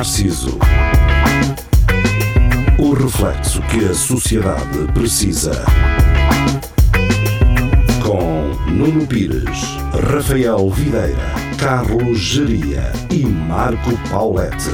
[0.00, 0.58] Narciso.
[2.78, 5.62] O reflexo que a sociedade precisa.
[8.02, 9.76] Com Nuno Pires,
[10.10, 11.18] Rafael Videira,
[11.58, 14.70] Carlos Geria e Marco Paulette.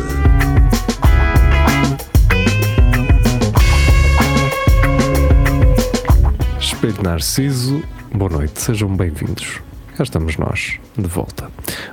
[6.61, 7.83] Espelho Narciso,
[8.15, 9.61] boa noite, sejam bem-vindos.
[9.97, 11.51] Cá estamos nós, de volta.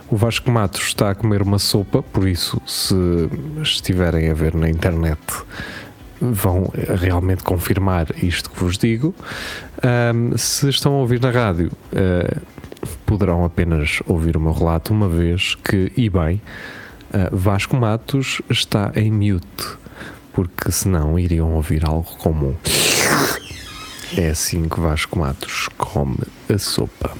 [0.09, 2.95] O Vasco Matos está a comer uma sopa, por isso, se
[3.61, 5.19] estiverem a ver na internet,
[6.19, 9.13] vão realmente confirmar isto que vos digo.
[9.81, 12.37] Ahm, se estão a ouvir na rádio, ah,
[13.05, 16.41] poderão apenas ouvir o meu relato uma vez que, e bem,
[17.11, 19.77] ah, Vasco Matos está em mute,
[20.33, 22.57] porque senão iriam ouvir algo como.
[24.15, 27.11] É assim que Vasco Matos come a sopa.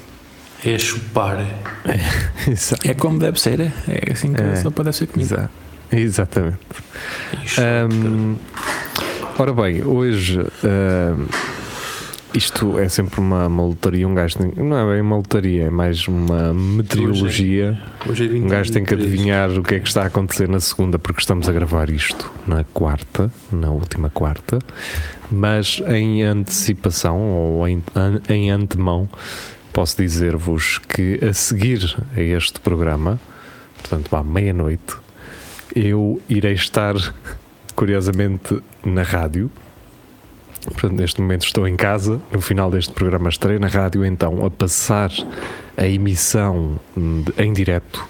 [0.64, 1.44] É chupar.
[2.48, 2.88] Exato.
[2.88, 4.52] É como deve ser, é assim que É.
[4.52, 5.50] a sopa deve ser comida.
[5.92, 6.58] Exa- Exatamente.
[7.58, 8.36] Ahm,
[9.38, 10.40] ora bem, hoje
[12.34, 14.08] isto é sempre uma, uma lotaria.
[14.08, 17.80] Um gajo tem, não é bem uma lotaria, é mais uma meteorologia.
[18.08, 20.48] Hoje é 20 Um gajo tem que adivinhar o que é que está a acontecer
[20.48, 24.58] na segunda, porque estamos a gravar isto na quarta, na última quarta,
[25.30, 29.08] mas em antecipação ou em, an- em antemão,
[29.74, 33.20] posso dizer-vos que a seguir a este programa,
[33.76, 34.94] portanto, à meia-noite,
[35.74, 36.94] eu irei estar,
[37.74, 39.50] curiosamente, na rádio.
[40.64, 44.50] Portanto, neste momento estou em casa, no final deste programa estarei na rádio, então, a
[44.50, 45.10] passar
[45.76, 48.06] a emissão de- em direto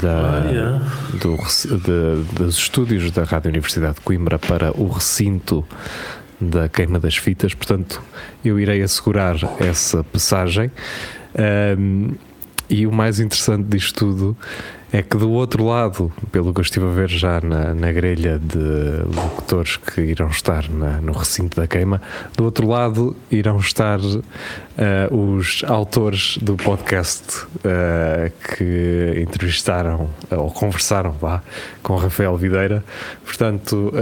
[0.00, 0.84] da, Ah, yeah.
[1.20, 5.62] do de- dos estúdios da Rádio Universidade de Coimbra para o recinto
[6.40, 8.02] da queima das fitas, portanto
[8.44, 10.70] eu irei assegurar essa passagem
[11.36, 12.14] Ahm,
[12.70, 14.36] e o mais interessante disto tudo
[14.90, 18.38] é que do outro lado, pelo que eu estive a ver já na, na grelha
[18.38, 18.58] de
[19.14, 22.00] locutores que irão estar na- no recinto da queima,
[22.36, 31.14] do outro lado irão estar ah, os autores do podcast ah, que entrevistaram ou conversaram
[31.82, 32.82] com Rafael Videira.
[33.24, 33.92] Portanto,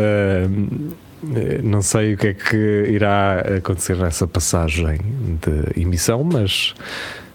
[1.63, 2.57] não sei o que é que
[2.91, 4.99] irá acontecer nessa passagem
[5.41, 6.75] de emissão, mas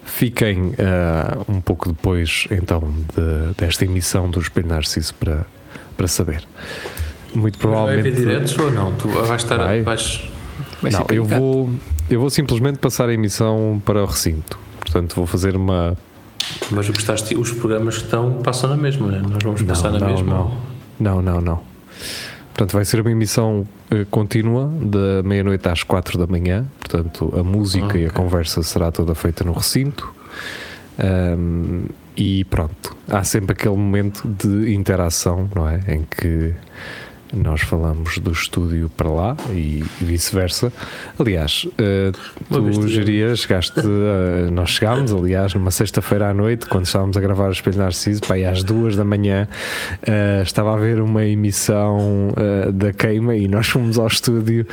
[0.05, 2.81] fiquem ah, um pouco depois então
[3.15, 5.45] de- desta emissão do Espelho Narciso para,
[5.97, 6.43] para saber.
[7.33, 8.07] Muito Vai provavelmente.
[8.09, 8.93] haver diretos ou não?
[8.95, 9.57] Tu vais estar.
[9.57, 9.81] Vai.
[9.83, 10.21] Vais,
[10.81, 11.69] Vai Não, eu vou,
[12.09, 14.59] eu vou simplesmente passar a emissão para o recinto.
[14.79, 15.95] Portanto, vou fazer uma.
[16.69, 19.21] mas o que estás, os programas que estão passam na mesma, né?
[19.27, 20.33] Nós vamos passar na não, mesma.
[20.33, 20.57] não.
[20.99, 21.61] Não, não, não.
[22.53, 26.65] Portanto, vai ser uma emissão eh, contínua da meia-noite às quatro da manhã.
[26.79, 30.13] Portanto, a música e a conversa será toda feita no recinto.
[30.99, 31.85] Ahm,
[32.15, 35.79] e pronto, há sempre aquele momento de interação, não é?
[35.87, 36.53] Em que
[37.33, 40.71] nós falamos do estúdio para lá e vice-versa.
[41.17, 47.15] Aliás, vez tu gerias, chegaste, eh, nós chegámos, aliás, numa sexta-feira à noite, quando estávamos
[47.15, 49.47] a gravar o Espelho Narciso, pá, às duas da manhã,
[50.03, 54.65] eh, estava a haver uma emissão eh, da queima e nós fomos ao estúdio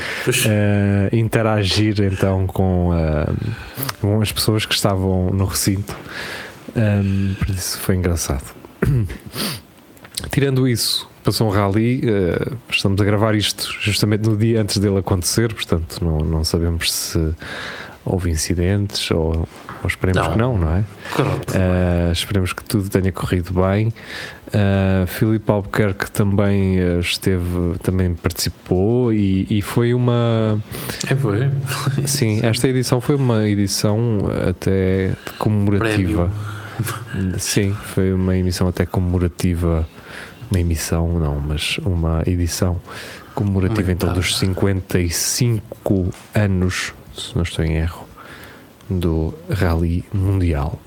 [1.12, 2.90] interagir então com,
[4.00, 5.94] com as pessoas que estavam no recinto.
[6.76, 8.44] Um, por isso foi engraçado.
[10.30, 12.00] Tirando isso, passou um rally.
[12.04, 16.90] eh, estamos a gravar isto justamente no dia antes dele acontecer, portanto, não, não sabemos
[16.90, 17.34] se
[18.02, 19.46] houve incidentes ou,
[19.82, 20.32] ou esperemos Não.
[20.32, 20.80] que não, não é?
[20.80, 23.88] Uh, esperemos que tudo tenha corrido bem.
[24.46, 30.58] Uh, Filipe Albuquerque também uh, esteve, também participou e, e foi uma.
[31.10, 31.50] É, foi.
[32.06, 36.30] Sim, esta edição foi uma edição até comemorativa.
[37.36, 39.86] Sim, foi uma emissão até comemorativa.
[40.50, 42.80] Uma emissão, não, mas uma edição
[43.34, 48.06] comemorativa então dos 55 anos, se não estou em erro,
[48.88, 50.78] do Rally Mundial.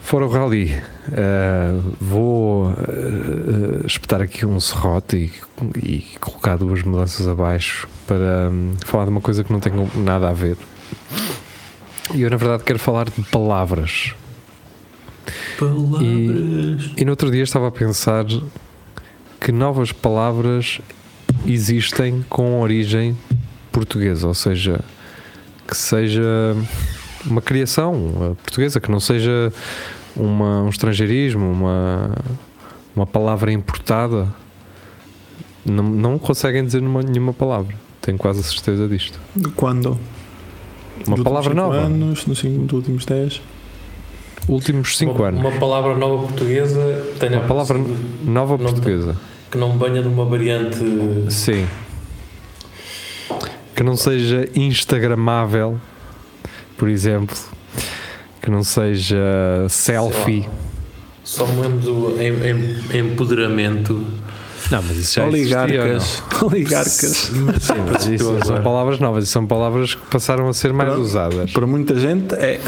[0.00, 0.70] Fora o Rally,
[1.12, 8.74] eh, vou eh, espetar aqui um serrote e, e colocar duas mudanças abaixo para hum,
[8.84, 10.58] falar de uma coisa que não tem nada a ver.
[12.12, 14.14] E eu, na verdade, quero falar de palavras.
[15.58, 16.90] Palavras.
[16.96, 18.24] E no outro dia estava a pensar
[19.40, 20.80] que novas palavras
[21.46, 23.16] existem com origem
[23.70, 24.80] portuguesa, ou seja,
[25.66, 26.22] que seja
[27.26, 29.52] uma criação uh, portuguesa, que não seja
[30.16, 32.14] uma, um estrangeirismo, uma,
[32.94, 34.28] uma palavra importada.
[35.64, 37.74] Não, não conseguem dizer numa- nenhuma palavra.
[38.00, 39.18] Tenho quase a certeza disto.
[39.56, 39.98] Quando?
[41.06, 41.86] Uma palavra últimos nova.
[41.86, 43.40] anos, nos últimos 10.
[44.48, 45.40] Últimos 5 uma, anos.
[45.40, 47.78] Uma palavra nova portuguesa tenha Uma palavra
[48.24, 49.16] nova não- portuguesa.
[49.50, 50.78] que não venha numa variante.
[51.30, 51.66] Sim.
[53.74, 55.80] Que não seja instagramável,
[56.76, 57.36] por exemplo.
[58.40, 59.16] Que não seja
[59.68, 60.48] selfie.
[61.24, 62.34] Só me lembro do em,
[62.96, 64.04] em- empoderamento.
[64.70, 66.22] Não, mas isso já existia, Oligarcas.
[66.42, 67.30] Oligarcas.
[67.32, 67.52] não?
[67.60, 68.44] Sim, mas isso Agora.
[68.44, 69.24] são palavras novas.
[69.24, 71.04] e São palavras que passaram a ser mais Pronto.
[71.04, 71.50] usadas.
[71.52, 72.60] Para muita gente é.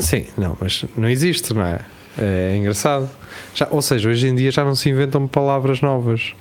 [0.00, 1.80] Sim, não, mas não existe, não é?
[2.18, 3.08] É engraçado.
[3.54, 6.32] Já, ou seja, hoje em dia já não se inventam palavras novas.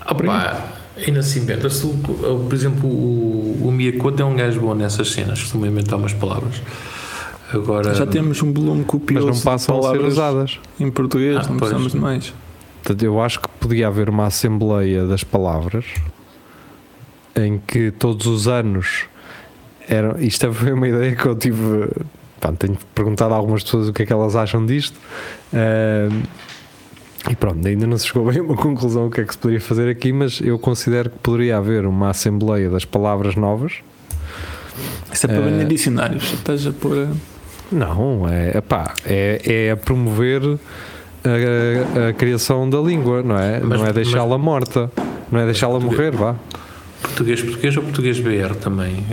[0.00, 0.64] Ah, pá,
[1.06, 1.84] ainda se inventa-se.
[1.86, 5.98] o- o- Por exemplo, o, o Miyakoto é um gajo bom nessas cenas, costuma inventar
[5.98, 6.62] umas palavras.
[7.52, 7.94] Agora.
[7.94, 10.58] Já temos um volume Mas copioso não passam de a ser usadas.
[10.78, 11.58] em português, Ah, não pois.
[11.60, 12.34] precisamos de mais.
[12.82, 15.84] Portanto, eu acho que podia haver uma assembleia das palavras
[17.34, 19.04] em que todos os anos
[19.88, 20.16] eram.
[20.18, 21.88] Isto foi uma ideia que eu tive.
[22.40, 24.96] pá, tenho perguntado a algumas pessoas o que é que elas acham disto.
[25.52, 26.22] Ahm,
[27.30, 29.38] e pronto, ainda não se chegou bem a uma conclusão o que é que se
[29.38, 33.74] poderia fazer aqui, mas eu considero que poderia haver uma assembleia das palavras novas.
[35.12, 36.32] Isso é para Eh, vender dicionários.
[36.32, 36.96] Estás a pôr.
[37.08, 37.08] a-
[37.74, 40.40] Não, é, epá, é, é a promover
[41.24, 43.60] a, a criação da língua, não é?
[43.60, 44.90] Mas- não é deixá-la morta,
[45.30, 46.36] não é deixá-la morrer, vá.
[47.02, 49.04] Português português ou português BR também?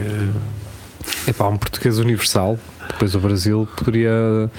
[1.28, 2.58] Eh, Epá, um português universal.
[2.90, 4.50] Depois o Brasil poderia.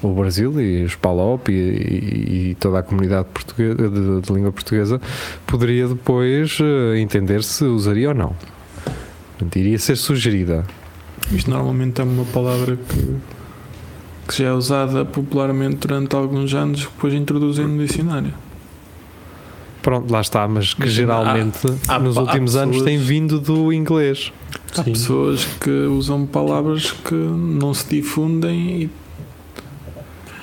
[0.00, 4.52] O Brasil e os PALOP e, e- e toda a comunidade portuguesa, de, de língua
[4.52, 5.00] portuguesa
[5.44, 8.32] poderia depois eh, entender se usaria ou não.
[9.56, 10.64] Iria ser sugerida.
[11.32, 13.16] Isto normalmente é uma palavra que,
[14.28, 18.32] que já é usada popularmente durante alguns anos, depois introduzem no dicionário.
[19.82, 21.58] Pronto, lá está, mas que Mas geralmente
[21.88, 24.32] há- há- nos últimos anos pessoas- tem vindo do inglês.
[24.76, 24.92] Há Sim.
[24.92, 28.82] pessoas que usam palavras que não se difundem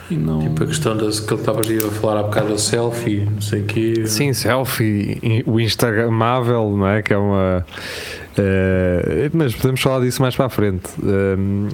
[0.09, 0.39] e, e não.
[0.39, 3.61] Tipo a questão das, que ele estava a falar há bocado da selfie, não sei
[3.61, 4.03] o quê.
[4.07, 7.01] Sim, selfie, in- o Instagramável, não é?
[7.01, 7.65] Que é uma.
[8.37, 10.89] eh, mas podemos falar disso mais para a frente.
[11.03, 11.69] ehm,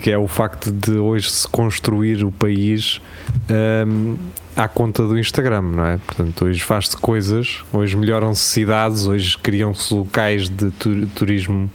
[0.00, 3.00] que é o facto de hoje se construir o país
[3.48, 4.16] ehm,
[4.56, 5.96] à conta do Instagram, não é?
[5.98, 11.70] Portanto, hoje faz-se coisas, hoje melhoram-se cidades, hoje criam-se locais de tu- turismo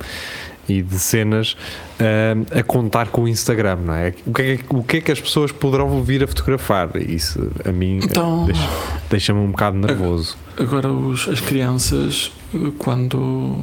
[0.67, 1.55] e de cenas
[1.99, 4.13] ehm, a contar com o Instagram, não é?
[4.25, 6.89] O que é, que- o que é que as pessoas poderão vir a fotografar?
[6.97, 8.69] Isso a mim Então- deixa-
[9.09, 10.35] deixa-me um bocado nervoso.
[10.57, 12.31] Agora os- as crianças,
[12.79, 13.57] quando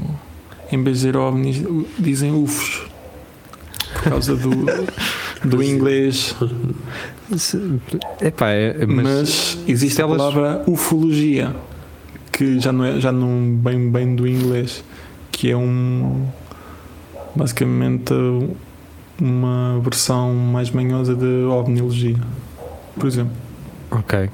[0.70, 1.62] em vez de dizer ovnis,
[1.98, 2.86] dizem ufos.
[4.02, 4.50] Por causa do,
[5.44, 6.34] do inglês.
[8.20, 11.54] Epá, é, mas, Mas, existe a elas- palavra ufologia,
[12.32, 14.84] que já não é já não bem bem do inglês,
[15.30, 16.26] que é um
[17.34, 18.12] basicamente
[19.20, 22.16] uma versão mais manhosa de ovniologia,
[22.98, 23.32] por exemplo.
[23.90, 24.28] Ok.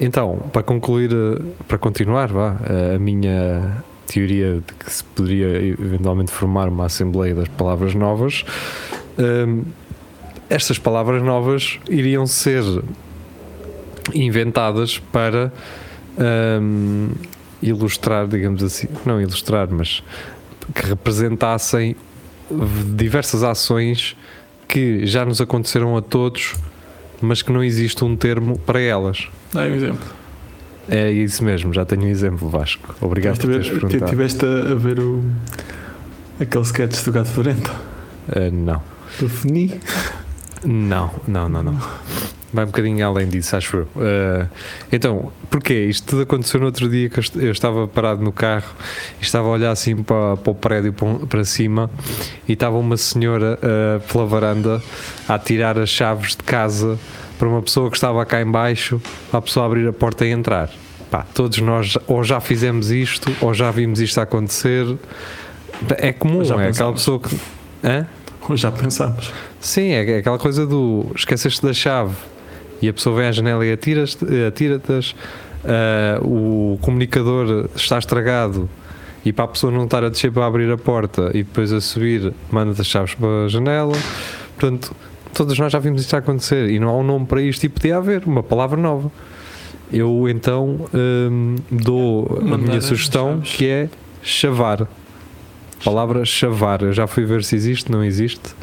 [0.00, 5.68] Então, para concluir, eh, para continuar, vá, eh, a minha teoria de que se poderia
[5.68, 8.44] eventualmente formar uma assembleia das palavras novas,
[9.18, 9.62] ehm,
[10.48, 12.62] estas palavras novas iriam ser
[14.14, 15.52] inventadas para
[16.18, 17.10] ehm,
[17.62, 20.02] ilustrar, digamos assim, não ilustrar, mas
[20.74, 21.96] que representassem
[22.94, 24.16] diversas ações
[24.68, 26.54] que já nos aconteceram a todos,
[27.20, 29.28] mas que não existe um termo para elas.
[29.52, 30.15] Dá um exemplo.
[30.88, 32.94] É isso mesmo, já tenho um exemplo, Vasco.
[33.00, 34.10] Obrigado por teres Tive- perguntado.
[34.10, 35.22] Tiveste a, a ver o
[36.40, 37.72] aquele sketch do Gato Florento,
[38.28, 38.82] Ah, não.
[39.18, 39.80] do Feni.
[40.64, 41.78] Não, não, não, não.
[42.52, 43.88] Vai um bocadinho além disso, acho eu.
[43.96, 44.46] Ah,
[44.92, 45.84] então, porquê?
[45.86, 48.68] Isto tudo aconteceu no outro dia que eu est- eu estava parado no carro
[49.20, 50.92] e estava a olhar assim para, para o prédio
[51.28, 51.90] para, cima
[52.48, 54.82] e estava uma senhora ah, pela varanda
[55.28, 56.98] a tirar as chaves de casa
[57.38, 59.00] para uma pessoa que estava cá em baixo
[59.30, 60.70] para a pessoa abrir a porta e entrar.
[61.10, 64.86] Pá, todos nós ou já fizemos isto ou já vimos isto acontecer.
[65.98, 67.00] É comum, Já é aquela pensámos.
[67.00, 67.36] pessoa que.
[67.84, 68.06] Hã?
[68.54, 69.32] Já pensámos.
[69.60, 72.14] Sim, é aquela coisa do esqueceste da chave
[72.80, 75.14] e a pessoa vem à janela e atira-te, atira-te
[76.22, 78.68] o comunicador está estragado
[79.24, 81.80] e para a pessoa não estar a descer para abrir a porta e depois a
[81.80, 83.94] subir, manda-te as chaves para a janela.
[84.56, 84.94] Portanto,
[85.36, 87.98] todos nós já vimos isto acontecer e não há um nome para isto e podia
[87.98, 89.12] haver uma palavra nova.
[89.92, 93.52] Eu então hum, dou a Mandar minha as sugestão chaves.
[93.56, 93.88] que é
[94.22, 94.88] chavar.
[95.84, 96.82] Palavra chavar.
[96.82, 98.54] Eu já fui ver se existe, não existe.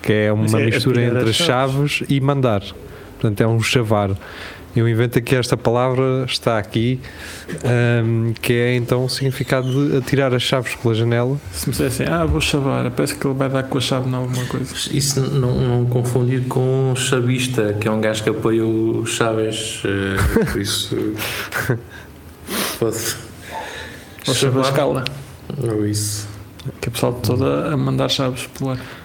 [0.00, 2.02] Que é uma é- mistura entre as chaves.
[2.08, 2.62] e mandar.
[3.20, 4.10] Portanto, é um chavar.
[4.74, 7.00] Eu invento aqui esta palavra, está aqui,
[7.64, 11.36] ahm, que é então o significado de atirar as chaves pela janela.
[11.52, 14.14] Se me dissessem, ah, vou chavar, parece que ele vai dar com a chave em
[14.14, 14.72] alguma coisa.
[14.92, 20.44] Isso não, não confundir com chavista, que é um gajo que apoia o Chaves, eh,
[20.52, 20.96] por isso.
[22.78, 23.16] Pode.
[24.28, 25.04] Ou escala,
[25.62, 26.28] Ou isso.
[26.80, 28.99] que é o pessoal todo a mandar chaves pelo ar.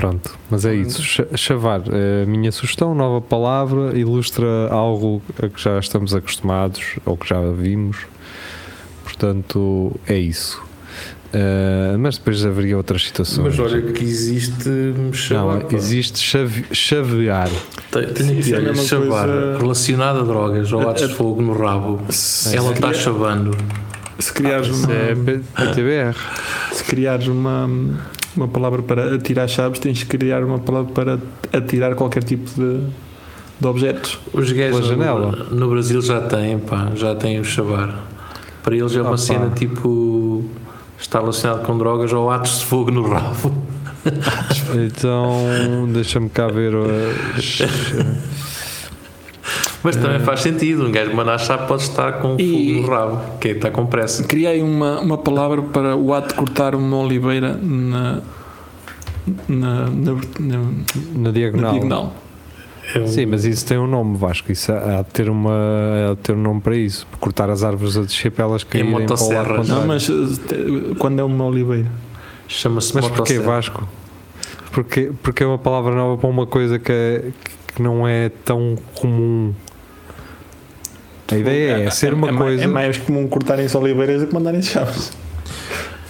[0.00, 1.02] Pronto, mas é isso.
[1.02, 7.18] Cha- Chavar, a minha sugestão, nova palavra, ilustra algo a que já estamos acostumados ou
[7.18, 7.98] que já vimos.
[9.04, 10.62] Portanto, é isso.
[11.34, 13.56] Ah, mas depois haveria outras situações.
[13.56, 14.54] Mas olha que existe
[15.12, 15.62] chavar.
[15.62, 17.48] Não, existe chave, chavear.
[17.90, 21.52] Tem- Tenho aqui, é olha, chavar, coisa- relacionado a drogas ou atos de fogo no
[21.52, 22.00] rabo.
[22.08, 23.56] Se, Ela está chavando.
[24.18, 26.16] se criares Isso uma, é PTBR.
[26.72, 27.68] se criares uma,
[28.36, 31.18] uma palavra para atirar chaves, tens que criar uma palavra para
[31.58, 32.80] atirar qualquer tipo de,
[33.60, 34.18] de objetos.
[34.32, 35.32] Os gajos janela.
[35.50, 38.06] no, no Brasil já têm, pá, já têm o chavar.
[38.62, 39.16] Para eles é uma Ah, pá.
[39.18, 40.44] cena tipo.
[40.98, 43.50] Está relacionado com drogas ou atos de fogo no rabo.
[44.74, 46.72] Então, deixa-me cá ver.
[49.80, 50.86] as- Mas também faz sentido.
[50.86, 52.42] Um gajo mandar chave pode estar com fogo
[52.82, 54.24] no rabo, que é, está com pressa.
[54.24, 58.20] Criei uma, uma palavra para o ato de cortar uma oliveira na,
[59.48, 60.58] na, na, na, na
[61.14, 61.72] na diagonal.
[61.72, 62.14] diagonal.
[62.94, 64.50] É um- Sim, mas isso tem um nome, Vasco.
[64.50, 67.06] Isso há de ter, uma, há de ter um nome para isso.
[67.20, 69.68] Cortar as árvores a descer para elas caírem para o lado.
[69.68, 71.86] Não, mas eh, quando é uma oliveira?
[72.48, 73.38] Chama-se Mas porquê.
[73.38, 73.88] Vasco?
[74.72, 77.30] Porque, porque é uma palavra nova para uma coisa que, é-
[77.74, 79.54] que não é tão comum.
[81.32, 82.64] A ideia é, ser uma é, mais- coisa.
[82.64, 85.12] É mais comum cortarem-se oliveiras do que mandarem chaves.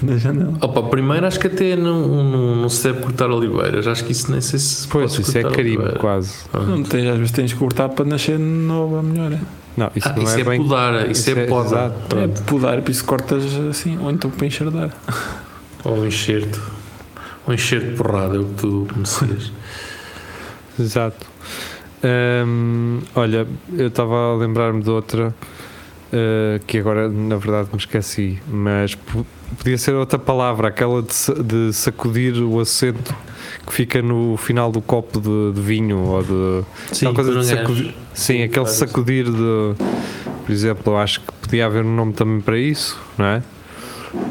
[0.03, 0.55] Na janela.
[0.63, 3.87] Opa, primeiro acho que até não, não, não se deve cortar oliveiras.
[3.87, 5.99] Acho que isso nem sei se Pois, pode isso é oliveira.
[5.99, 6.33] quase.
[6.55, 6.61] Ah.
[6.61, 9.31] Não tens, às vezes tens que cortar para nascer nova melhor.
[9.33, 9.39] É,
[9.77, 10.63] Não, isso Ah, não isso é, é, bem.
[10.63, 11.67] podar, isso, isso é é- poda.
[11.69, 12.19] exato.
[12.19, 14.91] é podar, por isso cortas assim, ou então para enxerdar.
[15.85, 16.61] Ou um enxerto.
[17.47, 19.53] Um enxerto de porrada, é o que tu conhecias.
[20.79, 21.27] Exato.
[22.03, 25.35] Hum, olha, eu estava a lembrar-me de outra
[26.13, 29.27] uh, que agora na verdade me esqueci, mas po-
[29.59, 33.15] podia ser outra palavra, aquela de, de sacudir o assento
[33.67, 36.65] que fica no final do copo de, de vinho ou de.
[36.97, 37.95] aquela coisa de um sacudir.
[38.15, 38.71] Sim, aquele claro.
[38.71, 39.75] sacudir de.
[40.47, 43.43] Por exemplo, eu acho que podia haver um nome também para isso, não é?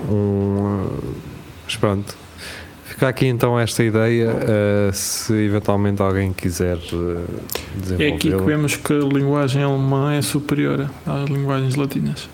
[0.10, 1.14] Um, uh,
[1.66, 2.18] mas pronto.
[3.00, 7.24] Fica aqui então esta ideia, uh, se eventualmente alguém quiser uh,
[7.72, 8.14] É desenvolver.
[8.14, 12.28] aqui que vemos que a linguagem alemã é superior às linguagens latinas.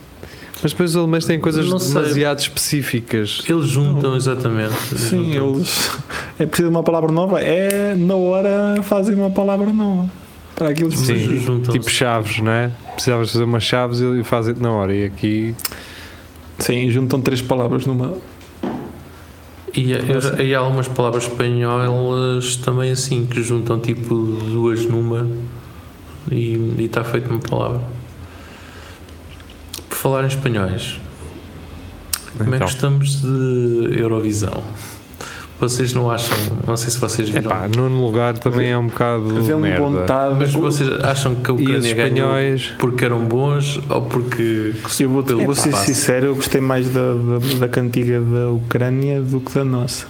[0.64, 3.44] Mas depois os alemães têm coisas demasiado específicas.
[3.48, 4.74] Eles juntam, exatamente.
[4.98, 5.56] Sim, Juntam.
[5.56, 5.92] eles.
[6.40, 7.40] É preciso uma palavra nova?
[7.40, 10.10] É na hora fazem uma palavra nova.
[10.56, 11.78] Para aquilo que Sim, Sim, juntam-se.
[11.80, 12.72] tipo chaves, não é?
[12.96, 14.96] Precisavas fazer umas chaves e fazem na hora.
[14.96, 15.54] E aqui
[16.58, 18.16] Sim, juntam três palavras numa.
[19.76, 25.28] E, há- e há algumas palavras espanholas também assim, que juntam tipo duas numa
[26.32, 27.82] e está feito uma palavra.
[29.90, 31.00] Por falar em espanhóis,
[32.38, 32.68] como é Então.
[32.68, 34.64] que estamos de Eurovisão?
[35.58, 36.36] Vocês não acham,
[36.68, 39.82] não sei se vocês viram, Epá, nono lugar também é um bocado Vê-me merda.
[39.86, 40.36] vontade.
[40.38, 45.10] mas vocês acham que a os Ucrânia ganhou espanhóis, porque eram bons ou porque Eu
[45.10, 45.94] vou, pelo vou ser passe?
[45.94, 50.08] sincero, eu gostei mais da, da, da cantiga da Ucrânia do que da nossa.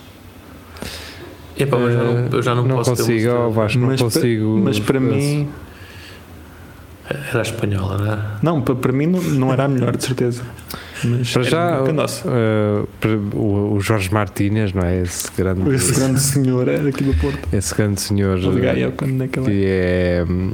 [1.57, 3.39] Epá, mas eu não, eu já não, não posso ter consigo, música.
[3.39, 4.61] oh, Vasco, não Mas pa- consigo.
[4.63, 5.47] Mas para mim,
[7.09, 8.19] Era a espanhola, não é?
[8.41, 10.41] não, para, para mim não, não era a melhor, de certeza.
[11.03, 11.49] Mas Para era
[11.85, 12.27] já, nossa.
[12.27, 15.01] uh, para o, o Jorge Martínez, não é?
[15.01, 17.37] Esse grande, Esse grande senhor é daqui do Porto.
[17.53, 19.43] esse grande senhor O uh, Gaia, quando é que é?
[19.43, 20.53] que é hum,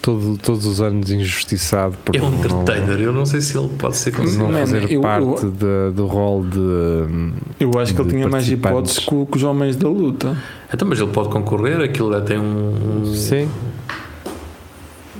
[0.00, 3.68] todo, todos os anos injustiçado por É um não, entertainer, eu não sei se ele
[3.76, 4.52] pode ser não considerado.
[4.52, 6.58] Man, fazer eu- parte eu- de- do rol de.
[6.58, 10.36] hum, Eu acho que ele tinha mais hipóteses que, o- que os homens da luta.
[10.72, 13.02] Então, mas ele pode concorrer, aquilo tem um.
[13.02, 13.14] um-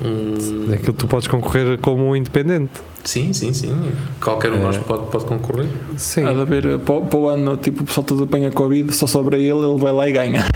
[0.03, 2.73] Sim, um- aquilo tu podes concorrer como um independente.
[3.05, 3.93] sim, sim, sim.
[4.21, 4.81] Qualquer um de nós É.
[4.81, 5.67] pode, pode concorrer.
[5.97, 6.25] Sim.
[6.27, 8.93] Há de haver, eh, para, o- para o ano, tipo, o pessoal todo apanha Covid,
[8.95, 10.45] só sobra ele, ele vai lá e ganha.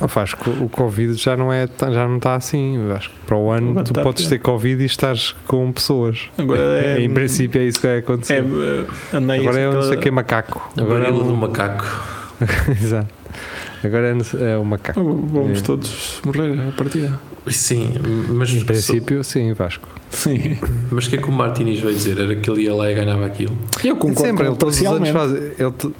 [0.00, 2.90] Não faz que o Covid já não é já não está assim.
[2.90, 4.30] Acho que para o ano Agora tu está podes pior.
[4.30, 6.20] ter Covid e estás com pessoas.
[6.38, 8.42] Agora é- em princípio é isso que vai É, acontecer.
[8.42, 10.70] eh, andei Agora é assim, não sei que é macaco.
[10.74, 11.84] Agora é um- do macaco.
[12.82, 13.19] Exato.
[13.82, 15.02] Agora é, é o macaco.
[15.02, 15.62] Vamos É.
[15.62, 17.18] todos morrer a partida.
[17.48, 17.94] Sim,
[18.28, 18.50] mas.
[18.50, 19.88] Em princípio, sim, Vasco.
[20.10, 20.58] Sim.
[20.90, 22.18] Mas o que é que o Martínez veio dizer?
[22.18, 23.56] Era que ele ia lá e ganhava aquilo.
[23.82, 25.32] Eu concordo Sempre, com ele todos os anos faz.
[25.32, 25.90] Ele te-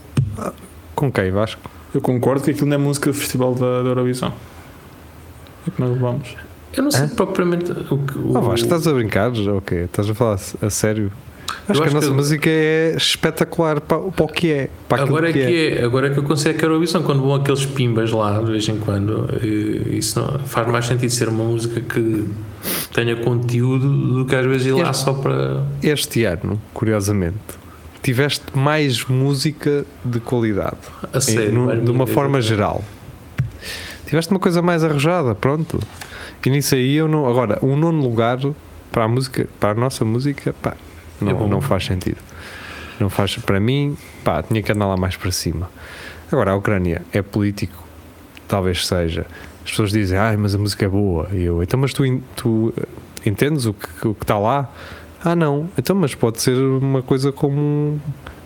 [0.95, 1.63] Com quem, Vasco?
[1.95, 4.33] Eu concordo que aquilo não é música do Festival da, da Eurovisão.
[5.67, 6.37] É que nós levamos.
[6.77, 7.09] Eu não sei Hã?
[7.09, 8.19] propriamente o que.
[8.19, 9.31] O, Ah, Vasco, estás a brincar?
[9.33, 11.11] Ok, estás a falar a sério?
[11.71, 14.71] Acho que a nossa que- música é espetacular para, para o que é.
[14.91, 15.81] Agora é que que é.
[15.81, 18.51] é, agora é que eu considero que a Eurovisão, quando vão aqueles pimbas lá de
[18.53, 19.29] vez em quando,
[19.91, 22.29] isso não, faz mais sentido ser uma música que
[22.95, 25.65] tenha conteúdo do que às vezes ir lá Este- só para.
[25.83, 27.37] Este ano, curiosamente,
[28.03, 30.77] tiveste mais música de qualidade.
[31.13, 31.53] A Em- sério.
[31.53, 32.83] no- mais de uma forma geral.
[34.07, 35.79] Tiveste uma coisa mais arrojada, pronto.
[36.45, 37.29] E nisso aí eu não.
[37.29, 38.39] Agora, um nono lugar
[38.91, 40.90] para a música, para a nossa música, pá, É
[41.21, 42.19] não, não faz sentido.
[42.99, 45.71] Não faz para mim, pá, tinha que andar lá mais para cima.
[46.31, 47.83] Agora, a Ucrânia é político,
[48.47, 49.27] talvez seja.
[49.65, 51.29] As pessoas dizem, ai, mas a música é boa.
[51.33, 52.03] E eu, então, mas tu,
[52.37, 54.71] tu eh, entendes o que, o que está lá?
[55.25, 55.69] Ah, não.
[55.77, 58.01] Então, mas pode ser uma coisa como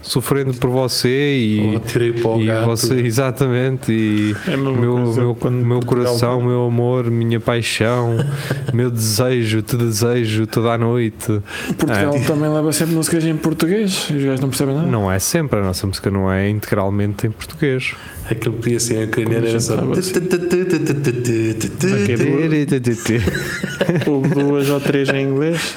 [0.05, 2.67] sofrendo por você e, Ou tirei para o e gato.
[2.67, 8.17] você, exatamente, e É a meu, meu, meu coração, meu amor, minha paixão,
[8.73, 11.41] meu desejo, te desejo toda a noite.
[11.79, 12.21] Portugal É.
[12.21, 14.87] também leva sempre músicas em português e os gajos não percebem nada.
[14.87, 17.93] Não é sempre, a nossa música não é integralmente em português.
[18.31, 19.77] Aquilo podia ser em ucraniano era só.
[24.35, 25.77] Duas ou três em inglês,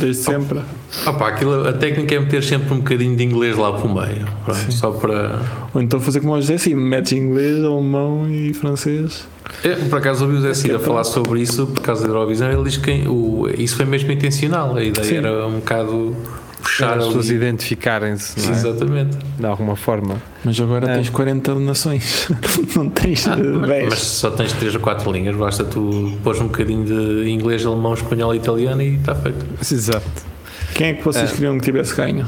[0.00, 0.60] desde sempre.
[1.06, 4.26] Opa, aquilo, a técnica é meter sempre um bocadinho de inglês lá para o meio.
[4.44, 5.40] Pronto, só para.
[5.74, 9.26] Ou então fazer como o José assim, metes inglês, alemão e francês.
[9.62, 12.50] É, por acaso ouvi o Zé Cid a falar sobre isso por causa da Eurovisão.
[12.50, 14.76] Ele diz que o, isso foi mesmo intencional.
[14.76, 15.16] A ideia Sim.
[15.16, 16.16] era um bocado
[16.60, 18.52] puxar Para as pessoas identificarem-se é?
[18.52, 19.16] Exatamente.
[19.38, 20.20] de alguma forma.
[20.44, 20.94] Mas agora É.
[20.96, 22.28] tens 40 nações,
[22.74, 23.88] não tens eh, 10.
[23.88, 27.94] Mas só tens 3 ou 4 linhas, basta tu pôs um bocadinho de inglês, alemão,
[27.94, 29.44] espanhol e italiano e está feito.
[29.60, 30.35] Exato.
[30.76, 31.34] Quem é que vocês É.
[31.34, 32.26] queriam que tivesse ganho?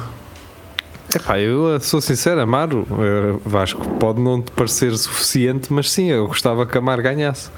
[1.15, 6.11] Epá, eu eh, sou sincero, Amaro, eh, Vasco, pode não te parecer suficiente, mas sim,
[6.11, 7.51] eu gostava que Amaro ganhasse.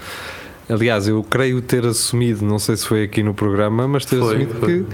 [0.68, 4.28] Aliás, eu creio ter assumido, não sei se foi aqui no programa, mas ter Foi,
[4.37, 4.68] assumido foi.
[4.68, 4.87] que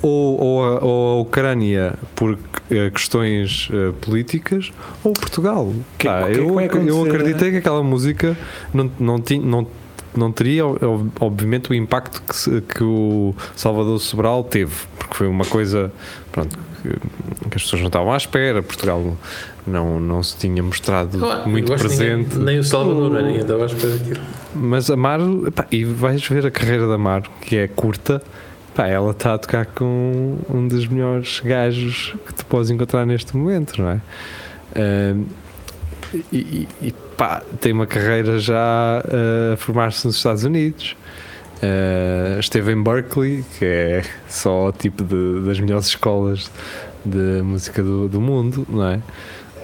[0.00, 2.38] ou, ou, a, ou a Ucrânia por
[2.70, 3.68] eh, questões
[4.00, 4.70] políticas
[5.04, 5.72] ou Portugal.
[5.98, 8.36] Que- Pá, que é que eu, eu acreditei que aquela música
[8.72, 9.66] não, não, tinha, não,
[10.18, 15.26] não teria, ob- obviamente, o impacto que, se- que o Salvador Sobral teve, porque foi
[15.28, 15.92] uma coisa
[16.32, 16.88] pronto, que,
[17.56, 18.62] as pessoas não estavam à espera.
[18.62, 19.16] Portugal
[19.66, 21.76] não, não se tinha mostrado muito que ninguém-
[22.24, 22.36] presente.
[22.38, 24.20] nem o Salvador, nem estava à espera daquilo.
[24.54, 24.90] Mas
[25.46, 28.22] epá, e vais ver a carreira da Amaro, que é curta,
[28.74, 33.36] pá, ela está a tocar com um dos melhores gajos que tu podes encontrar neste
[33.36, 34.00] momento, não é?
[36.32, 40.96] E- e, pá, tem uma carreira já ah, a formar-se nos Estados Unidos.
[41.60, 46.50] Ah, esteve em Berkeley, que é só o tipo de, das melhores escolas
[47.04, 49.00] de música do, do mundo, não é?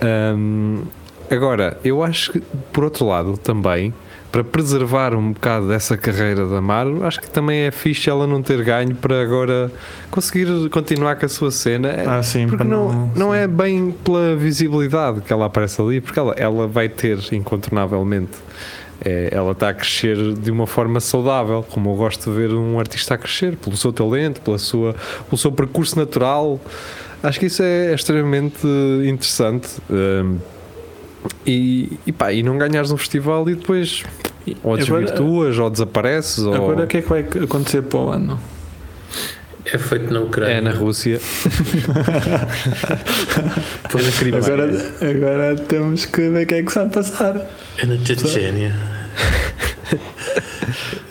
[0.03, 0.83] Ahm,
[1.31, 2.41] agora, eu acho que,
[2.73, 3.95] por outro lado, também,
[4.35, 8.43] para preservar um bocado dessa carreira da Amaro, acho que também é fixe ela não
[8.43, 9.71] ter ganho para agora
[10.11, 11.87] conseguir continuar com a sua cena.
[11.87, 13.37] É- Ah, sim, porque para não, não sim.
[13.37, 18.33] é bem pela visibilidade que ela aparece ali, porque ela, ela vai ter, incontornavelmente,
[19.05, 22.81] é, ela está a crescer de uma forma saudável, como eu gosto de ver um
[22.81, 24.97] artista a crescer, pelo seu talento, pela sua,
[25.29, 26.59] pelo seu percurso natural.
[27.23, 28.67] Acho que isso é extremamente
[29.07, 29.69] interessante.
[29.89, 30.39] hum,
[31.47, 34.03] e, e, pá, e não ganhares um festival e depois
[34.63, 38.39] ou desvirtuas ou desapareces ou Agora o que é que vai acontecer para o ano?
[39.65, 40.55] É feito na Ucrânia.
[40.55, 41.19] é na Rússia.
[43.89, 44.45] é na Crimeia.
[44.45, 47.51] Agora, agora temos que ver o que é que se vai passar.
[47.79, 48.75] É na Chechênia.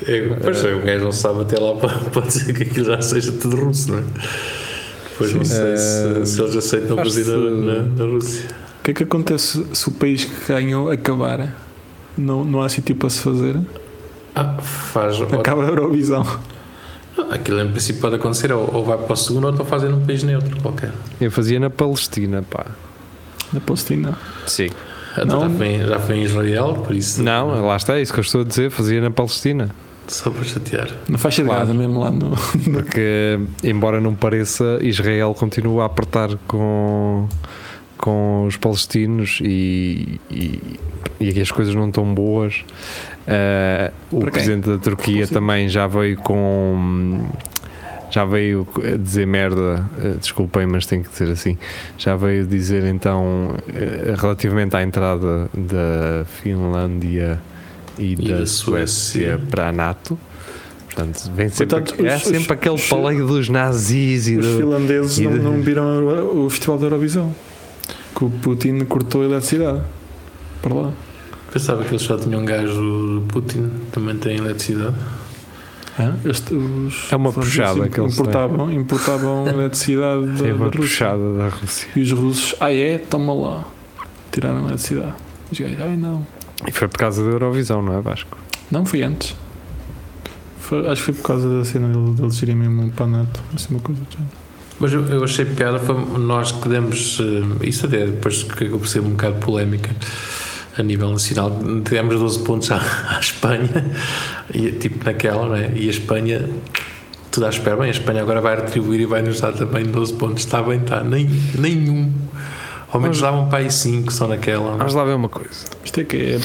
[0.08, 3.02] É, pois é, o gajo não sabe até lá para, pode ser que aquilo já
[3.02, 4.04] seja tudo russo, não é?
[5.18, 8.48] Pois não sei se, se eles aceitam acho presidente na, na Rússia.
[8.84, 11.56] O que é que acontece se o país que ganhou acabar?
[12.18, 13.58] Não, não há sítio para se fazer?
[14.36, 15.22] Ah, faz.
[15.22, 16.26] Acaba a Eurovisão.
[17.32, 20.06] Aquilo em princípio pode acontecer, ou, ou vai para o segundo, ou estão fazendo um
[20.06, 20.92] país neutro qualquer.
[21.22, 22.66] Eu fazia na Palestina, pá.
[23.54, 24.18] Na Palestina.
[24.48, 24.70] Sim.
[25.14, 25.42] Até Não.
[25.42, 27.24] já, foi, em- já foi em Israel, por isso.
[27.24, 29.70] Não, lá está, é isso que eu estou a dizer, fazia na Palestina.
[30.08, 30.90] Só para chatear.
[31.08, 31.62] Na faixa de Claro.
[31.68, 32.32] Gaza, mesmo lá no.
[32.74, 37.30] Porque, embora não pareça, Israel continua a apertar com,
[38.04, 40.60] com os palestinos e, e,
[41.22, 42.66] e aqui as coisas não estão boas.
[43.26, 44.42] Ah, o Para quem?
[44.44, 45.34] presidente da Turquia Sim.
[45.34, 47.26] também já veio com.
[48.12, 48.68] Já veio
[49.00, 51.58] dizer merda, eh, desculpem, mas tem que dizer assim.
[51.98, 57.42] Já veio dizer então, eh, relativamente à entrada da Finlândia
[57.98, 60.20] e, E da, da Suécia, para a NATO.
[60.86, 64.46] Portanto, vem sempre, Portanto, é os- sempre os- aquele os- paleio dos nazis e Os
[64.46, 67.34] do, finlandeses e não, de- não viram o Festival da Eurovisão.
[68.16, 69.82] Que o Putin cortou a eletricidade.
[70.62, 70.92] Para lá.
[71.52, 74.96] Pensava que eles só tinham um gajo Putin, também tem eletricidade.
[76.26, 76.56] Este-
[77.12, 78.24] É uma puxada que eles têm.
[78.26, 80.80] importavam, importavam eletricidade da, É da uma Rússia.
[80.82, 81.88] puxada da Rússia.
[81.96, 82.98] E os russos, ah é?
[82.98, 83.66] Toma lá.
[84.32, 85.14] Tiraram a eletricidade.
[85.52, 86.26] Os gajos, ai não.
[86.68, 88.36] E foi por causa da Eurovisão, não é Vasco?
[88.72, 89.36] Não, foi antes.
[90.60, 93.40] Foi- acho que foi por causa da cena deles irem mesmo para a NATO.
[93.54, 94.32] Assim, uma coisa do género.
[94.80, 98.80] Mas eu, eu achei piada foi nós que demos eh, isso até depois que eu
[98.80, 99.92] percebo um bocado polémica
[100.78, 102.78] a nível nacional, demos 12 pontos à,
[103.16, 103.70] à Espanha,
[104.54, 105.72] e, tipo naquela, não é?
[105.76, 106.50] E a Espanha,
[107.30, 110.14] tudo à espera, bem, a Espanha agora vai retribuir e vai nos dar também 12
[110.14, 112.12] pontos, está bem, está, nem, nenhum.
[112.92, 114.74] Ao menos Mas- davam para aí 5 só naquela.
[114.74, 114.78] é?
[114.78, 115.66] Vamos lá ver uma coisa.
[115.86, 116.40] Isto é que é, é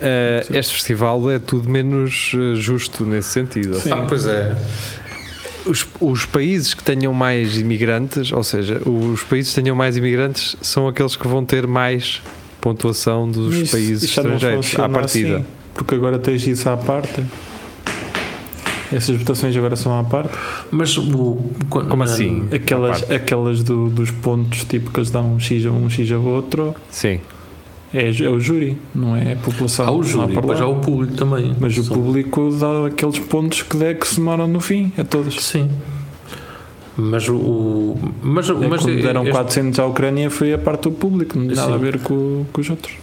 [0.00, 0.56] Eh, Sim.
[0.56, 3.74] este festival é tudo menos eh, justo nesse sentido.
[3.80, 3.90] Sim.
[3.90, 4.56] Ah, pois é.
[5.68, 10.56] Os, os países que tenham mais imigrantes, ou seja, os países que tenham mais imigrantes
[10.62, 12.22] são aqueles que vão ter mais
[12.60, 15.36] pontuação dos Mas países não estrangeiros à partida.
[15.36, 17.22] assim, porque agora tens isso à parte.
[18.90, 20.30] Essas votações agora são à parte.
[20.70, 21.38] Mas o.
[21.68, 22.48] quando- Como assim?
[22.50, 26.10] Aquelas, aquelas do- dos pontos, tipo que eles dão um X a um, um X
[26.10, 27.20] a outro, Sim.
[27.92, 29.86] É, é o júri, não é a população.
[29.86, 30.60] Há o júri, lá.
[30.60, 31.54] há o público também.
[31.58, 35.34] Mas o público dá aqueles pontos que, der, que se demoram no fim, a todos.
[35.44, 35.70] Sim.
[36.96, 37.96] Mas o.
[38.22, 41.46] mas É mas quando deram este- 400 à Ucrânia foi a parte do público, não
[41.46, 42.94] tem nada a ver com, com os outros.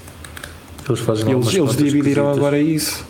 [0.88, 2.38] eles fazem Eles, eles dividiram esquisitas.
[2.38, 3.06] agora isso.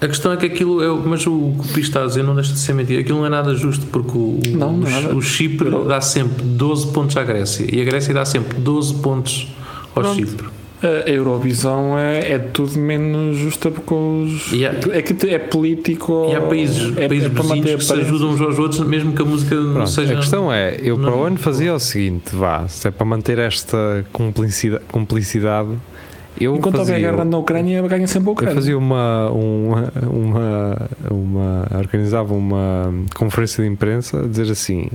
[0.00, 0.88] A questão é que aquilo é.
[1.06, 3.02] Mas o que o Pi está a dizer não deixa de ser mentira.
[3.02, 6.86] Aquilo não é nada justo porque o, Não, é o- o Chipre dá sempre 12
[6.90, 9.46] pontos à Grécia e a Grécia dá sempre 12 pontos
[9.94, 10.16] ao Pronto.
[10.16, 10.48] Chipre.
[10.82, 14.50] A Eurovisão é, é tudo menos justa porque os.
[14.54, 16.28] Há- é que é político.
[16.30, 18.80] E há países, é, países é para vizinhos manter que se ajudam uns aos outros,
[18.80, 20.14] mesmo que a música não Pronto, seja.
[20.14, 23.04] a questão é, eu para o não- ano fazia o seguinte, vá, se é para
[23.04, 25.68] manter esta cumplicidade, cumplicidade
[26.40, 28.54] eu Enquanto houver fazia, guerra na Ucrânia, ganha sempre a eu Ucrânia.
[28.54, 34.88] fazia uma, uma, uma, uma, organizava uma conferência de imprensa a dizer assim,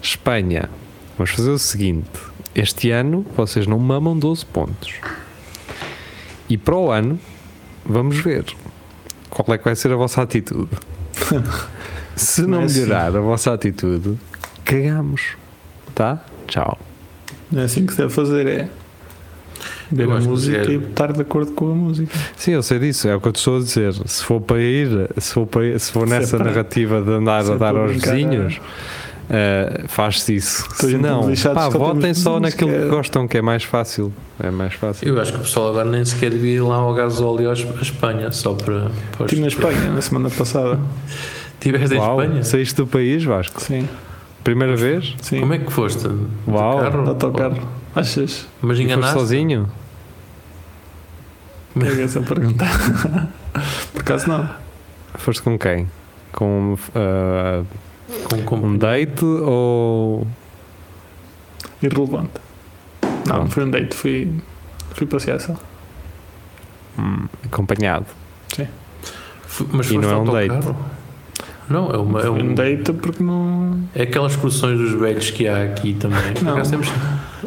[0.00, 0.70] Espanha,
[1.18, 2.06] vamos fazer o seguinte,
[2.54, 4.92] este ano vocês não mamam 12 pontos.
[6.48, 7.18] E para o ano,
[7.84, 8.44] vamos ver
[9.30, 10.70] qual é que vai ser a vossa atitude.
[12.16, 12.80] Se Não não é assim.
[12.82, 14.16] melhorar a vossa atitude,
[14.64, 15.36] cagamos.
[15.94, 16.24] Tá?
[16.46, 16.78] Tchau.
[17.50, 18.68] Não é assim que se deve fazer, é.
[19.90, 22.16] Ver a música é- e estar de acordo com a música.
[22.36, 23.92] Sim, eu sei disso, é o que eu te estou a dizer.
[24.06, 24.88] Se for para ir,
[25.18, 27.54] se for, para ir- se for Se é nessa para- narrativa de andar se a
[27.54, 28.60] é dar aos brincar, vizinhos,
[29.30, 30.68] eh, faz-se isso.
[30.74, 34.12] Se não, pá, votem só naquilo que que gostam, que é mais fácil.
[34.38, 35.08] É mais fácil.
[35.08, 38.30] Eu acho que o pessoal agora nem sequer devia ir lá ao gasóleo à Espanha,
[38.32, 38.90] só para.
[39.16, 40.78] para Estive na Espanha na semana passada.
[41.60, 42.44] Tiveste em Espanha?
[42.44, 43.60] saíste do país, Vasco?
[43.60, 43.88] Sim,
[44.42, 45.14] Primeira vez?
[45.22, 45.40] sim.
[45.40, 46.06] Como é que foste?
[46.06, 46.80] De Uau.
[46.80, 47.02] carro?
[47.04, 47.68] De autocarro.
[47.94, 48.46] Achas?
[48.60, 49.18] Mas foste enganaste?
[49.18, 49.70] sozinho?
[51.80, 52.64] É essa a pergunta.
[53.92, 54.48] Por acaso não.
[55.14, 55.88] Foste com quem?
[56.32, 57.62] Com eh,
[58.30, 60.26] Com, com, um date ou.
[61.82, 62.30] Irrelevante.
[63.02, 63.50] Não, Pronto.
[63.50, 64.32] foi um date, fui,
[64.94, 65.54] fui passear só.
[66.98, 68.06] hum, acompanhado?
[69.46, 70.68] F- Mas E foste não é um date.
[71.68, 72.18] Não, é uma.
[72.18, 73.80] É, Foi um, um date porque não.
[73.94, 76.20] é aquelas excursões dos velhos que há aqui também.
[76.42, 76.60] Não.
[76.62, 76.88] temos-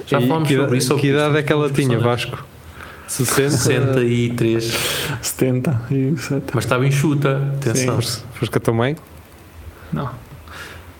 [0.07, 0.95] já E falamos sobre isso.
[0.97, 1.99] que idade é que ela tinha.
[1.99, 2.43] Vasco?
[3.07, 3.51] 60?
[3.57, 4.77] 63.
[5.21, 6.43] 70 e 7.
[6.53, 7.95] Mas estava enxuta, atenção.
[7.95, 8.95] Foste foste com a tua mãe?
[9.93, 10.09] Não.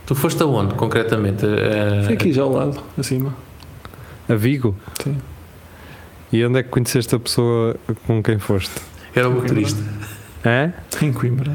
[0.08, 1.46] Tu foste aonde, concretamente?
[1.46, 3.36] Eh, Foi aqui já ao lado, acima.
[4.30, 4.76] A Vigo?
[5.04, 5.18] Sim.
[6.32, 8.72] E onde é que conheceste a pessoa com quem foste?
[9.14, 9.82] Era o motorista.
[10.46, 10.72] Hã?
[11.02, 11.52] Em Coimbra.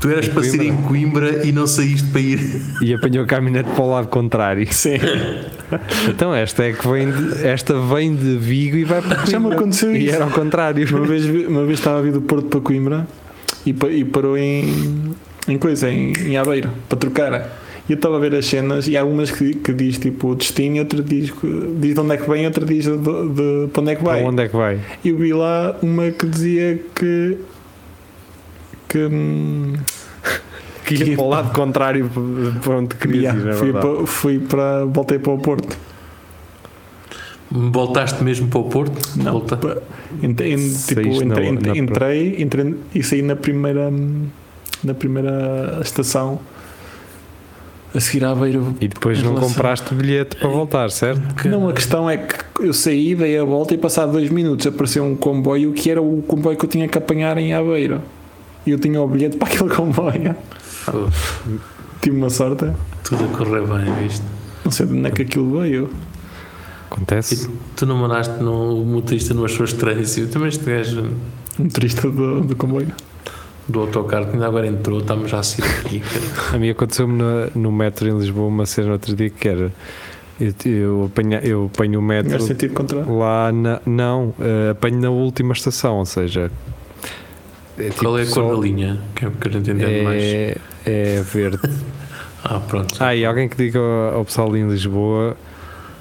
[0.00, 2.40] Tu eras Em para ser em Coimbra e não saíste para ir.
[2.80, 4.66] E apanhou a caminhonete para o lado contrário.
[4.72, 4.98] Sim.
[6.08, 9.44] Então esta é que vem de, esta vem de Vigo e vai para Já me
[9.46, 9.54] Coimbra.
[9.58, 10.14] aconteceu E isso.
[10.16, 10.96] era ao contrário.
[10.96, 13.06] Uma vez, uma vez estava a vir do Porto para Coimbra
[13.64, 15.14] e, e parou em,
[15.46, 17.61] em coisa, em, em Aveiro, para trocar.
[17.88, 20.34] E eu estava a ver as cenas e há umas que, que diz tipo o
[20.36, 21.32] destino e outra diz,
[21.80, 24.20] diz de onde é que vem, outra diz de, de- para onde é que vai.
[24.20, 24.80] Para onde é que vai?
[25.04, 27.38] E eu vi lá uma que dizia que.
[28.88, 28.98] que.
[28.98, 29.72] hum,
[30.84, 32.10] Que ia para o lado contrário
[32.62, 34.84] para onde querias yeah, ir, na fui, para, fui para.
[34.84, 35.76] voltei para o Porto.
[37.50, 39.00] Voltaste mesmo para o Porto?
[39.16, 39.56] Não, Volta.
[39.56, 39.82] tipo,
[40.20, 43.92] Saíste na- entrei, na- entrei, entrei, entrei e saí na primeira
[44.82, 46.40] na primeira estação
[47.94, 48.60] a seguir à beira.
[48.80, 51.20] E depois não relação- compraste bilhete para voltar, certo?
[51.48, 55.04] Não, a questão é que eu saí, dei a volta e passado dois minutos apareceu
[55.04, 58.00] um comboio que era o comboio que eu tinha que apanhar em Aveiro.
[58.66, 60.34] E eu tinha o bilhete para aquele comboio.
[62.00, 62.66] Tive uma sorte.
[63.04, 64.24] Tudo a correr bem, viste?
[64.64, 65.90] Não sei de onde é que aquilo veio.
[66.90, 67.46] Acontece.
[67.46, 69.72] E tu não mandaste no o motorista numas suas
[70.16, 71.10] e eu também este gajo
[71.58, 72.88] Um turista do, do comboio.
[73.72, 76.02] Do autocarro, que ainda agora entrou, estamos já a sair aqui.
[76.52, 79.72] A mim aconteceu-me no, no metro em Lisboa uma cena no outro dia que era.
[80.40, 83.16] Eu, eu, apanha, eu apanho o metro sentido contrário.
[83.16, 83.80] lá na.
[83.86, 86.50] Não, eh, apanho na última estação, ou seja.
[87.78, 89.00] É Qual é a tipo cor só- da linha?
[89.14, 90.22] Que é porque a gente entende mais.
[90.22, 90.56] é,
[90.86, 91.58] é verde.
[92.44, 92.96] Ah, pronto.
[92.98, 95.36] Ah, e alguém que diga ao, ao pessoal ali em Lisboa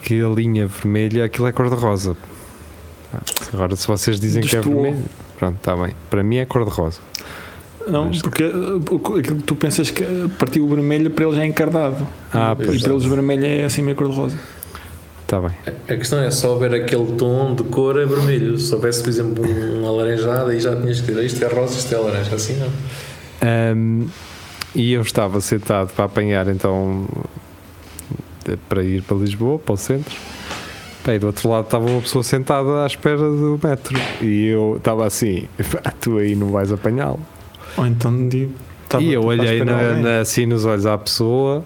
[0.01, 2.17] que a linha vermelha, aquilo é cor-de-rosa.
[3.13, 3.19] Ah,
[3.53, 5.03] Agora, se vocês dizem que é vermelho,
[5.37, 5.93] pronto, está bem.
[6.09, 6.99] Para mim é cor-de-rosa.
[7.87, 11.37] Não, Mas- porque o- aquilo que tu pensas que uh, partiu o vermelho para eles
[11.39, 12.07] é encardado.
[12.33, 14.37] Ah, e pois para eles o vermelho é assim meio cor-de-rosa.
[15.23, 15.51] está bem.
[15.65, 18.57] A questão é só ver aquele tom de cor é vermelho.
[18.57, 21.93] Se houvesse, por exemplo, um alaranjado, aí já tinhas que dizer isto é rosa, isto
[21.95, 22.35] é laranja.
[22.35, 22.69] Assim não.
[23.41, 24.07] Ahm,
[24.75, 27.05] e eu estava sentado para apanhar então
[28.45, 30.15] de- para ir para Lisboa, para o centro.
[31.05, 35.05] Bem, do outro lado estava uma pessoa sentada à espera do metro e eu estava
[35.07, 35.47] assim:
[35.81, 37.19] "Pá, tu aí não vais apanhá-lo.
[37.77, 38.53] Ou então digo.
[38.83, 41.63] estava- e eu à olhei na- na- assim nos olhos à pessoa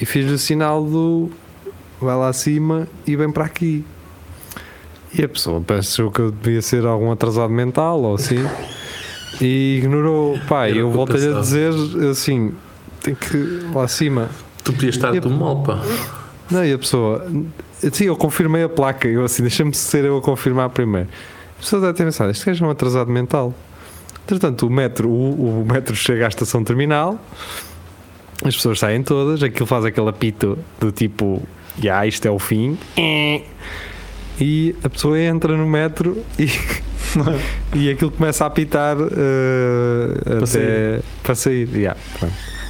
[0.00, 1.30] e fiz-lhe o sinal do
[2.00, 3.84] vai lá acima e vem para aqui.
[5.16, 8.42] E a pessoa pensou que eu devia ser algum atrasado mental ou assim
[9.40, 10.38] e ignorou.
[10.48, 11.72] Pá, Era eu voltei a dizer
[12.10, 12.52] assim:
[13.02, 13.36] tem que
[13.74, 14.28] lá acima.
[14.64, 15.82] Tu podias estar tudo mal, pá.
[16.50, 17.26] Não, e a pessoa,
[17.92, 19.06] sim, eu confirmei a placa.
[19.08, 21.08] Eu assim, deixa-me ser eu a confirmar primeiro.
[21.58, 23.54] A pessoa deve ter pensado: este gajo é um atrasado mental.
[24.24, 27.18] Entretanto, o metro, o, o metro chega à estação terminal,
[28.44, 31.42] as pessoas saem todas, aquilo faz aquele apito do tipo,
[31.80, 32.78] já, isto é o fim.
[34.40, 36.48] E a pessoa entra no metro e,
[37.76, 41.02] e aquilo começa a apitar eh, Para até sair.
[41.22, 41.68] para sair.
[41.74, 42.00] Yeah.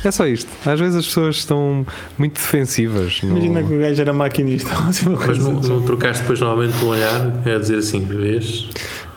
[0.05, 0.51] É só isto.
[0.69, 1.87] Às vezes as pessoas estão
[2.19, 3.23] muito defensivas.
[3.23, 4.71] no- Imagina que o gajo era maquinista.
[4.83, 5.69] Mas não, assim.
[5.69, 8.69] não trocaste depois novamente um olhar, é dizer assim, vês?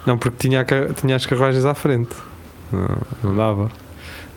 [0.05, 2.15] Não, porque tinha, a tinha as carruagens à frente.
[2.71, 3.71] Não, não dava.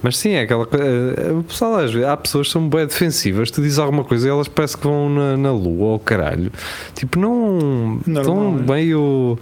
[0.03, 0.87] Mas sim, é aquela coisa.
[1.35, 3.51] O pessoal, às vezes, há pessoas que são bem defensivas.
[3.51, 6.53] Tu dizes alguma coisa e elas parece que vão na, na lua ou caralho.
[6.95, 7.99] Tipo, não.
[8.07, 8.73] Normal, estão é?
[8.77, 9.39] meio.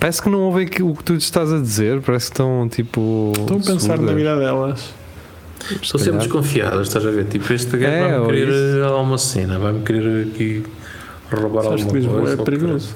[0.00, 2.00] Parece que não ouvem o que tu estás a dizer.
[2.02, 3.32] Parece que estão tipo.
[3.38, 4.16] Estou a pensar na surdas.
[4.16, 4.94] vida delas.
[5.80, 7.24] Estou Se sempre desconfiadas, estás a ver?
[7.26, 8.78] Tipo, este gajo É, vai-me querer isso.
[8.82, 10.62] eh, alguma cena, vai-me querer aqui
[11.32, 12.42] roubar Sabes alguma coisa.
[12.42, 12.94] é perigoso.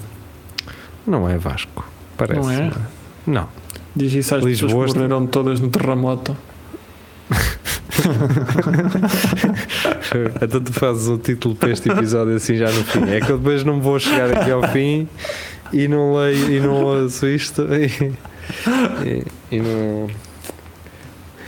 [1.07, 1.87] Não é Vasco.
[2.19, 2.41] Parece.
[2.41, 2.71] Não é?
[3.27, 3.49] Não.
[3.97, 6.37] Diz isso às Lisboa pessoas que está- morreram todas no terremoto.
[10.41, 13.03] Então tu fazes o título para este episódio assim já no fim.
[13.11, 15.09] É que eu depois não vou chegar aqui ao fim
[15.73, 18.13] e não leio e não ouço isto e,
[19.05, 19.25] e,
[19.57, 20.07] e não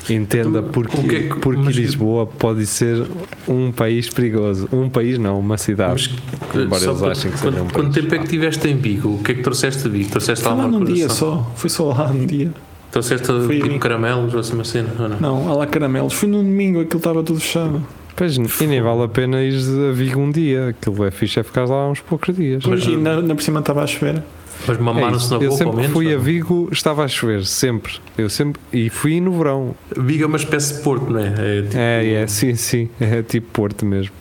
[0.08, 3.06] entenda Tu- porque, o que é que- porque mas- Lisboa pode ser
[3.48, 4.68] um país perigoso.
[4.72, 6.10] Um país não, uma cidade.
[6.54, 7.94] Mas, Embora só eles para- achem que quanto, seja um quanto país.
[7.94, 9.08] tempo é que tiveste em Vigo?
[9.16, 10.10] O que é que trouxeste de Vigo?
[10.10, 11.52] Trouxeste Foi lá alguma num dia só.
[11.56, 12.52] Fui só lá num dia.
[12.90, 14.88] Trouxeste Foi tipo em- caramelos ou assim uma cena?
[14.98, 15.20] Ou não?
[15.20, 16.12] Não, há lá caramelos.
[16.12, 17.82] Fui num domingo, aquilo estava tudo fechado.
[18.16, 19.54] Pois, e nem vale a pena ir
[19.88, 20.68] a Vigo um dia.
[20.70, 22.64] Aquilo é fixe é ficar lá uns poucos dias.
[22.66, 24.22] Mas- na, na por cima estava a chover.
[24.66, 25.34] Mas É mamaram-se isso.
[25.38, 25.92] na eu boca ao sempre menos?
[25.92, 26.22] fui a ou não?
[26.24, 27.94] Vigo estava a chover, sempre.
[28.18, 29.74] Eu sempre e fui no verão.
[29.96, 31.26] Vigo é uma espécie de porto, não é?
[31.28, 34.14] É, tipo, É, é, sim, sim, é tipo Porto mesmo.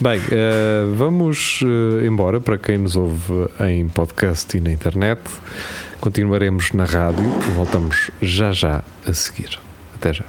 [0.00, 5.20] Bem, eh, vamos eh, embora para quem nos ouve em podcast e na internet.
[6.00, 9.58] Continuaremos na rádio, voltamos já já a seguir.
[9.94, 10.24] Até já.